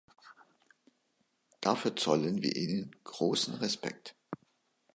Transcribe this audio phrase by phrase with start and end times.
[1.59, 4.15] Dafür zollen wir Ihnen großen Respekt.